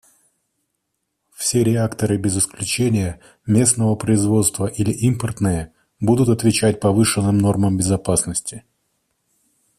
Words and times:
Все 1.35 1.63
реакторы 1.63 2.17
без 2.17 2.35
исключения— 2.35 3.19
местного 3.45 3.93
производства 3.95 4.65
или 4.65 4.89
импортные— 4.91 5.73
будут 5.99 6.27
отвечать 6.29 6.79
повышенным 6.79 7.37
нормам 7.37 7.77
безопасности. 7.77 8.63